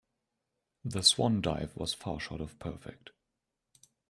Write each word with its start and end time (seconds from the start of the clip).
The 0.83 1.03
swan 1.03 1.41
dive 1.41 1.75
was 1.75 1.93
far 1.93 2.19
short 2.19 2.41
of 2.41 2.57
perfect. 2.57 3.11